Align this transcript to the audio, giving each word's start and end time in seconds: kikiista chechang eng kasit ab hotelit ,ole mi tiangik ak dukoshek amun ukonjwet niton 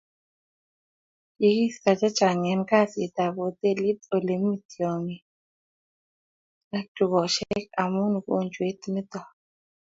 kikiista 1.37 1.91
chechang 1.99 2.43
eng 2.51 2.65
kasit 2.71 3.15
ab 3.25 3.35
hotelit 3.43 3.99
,ole 4.15 4.35
mi 4.45 4.57
tiangik 4.71 5.25
ak 6.77 6.85
dukoshek 6.95 7.65
amun 7.83 8.11
ukonjwet 8.19 8.79
niton 8.93 9.27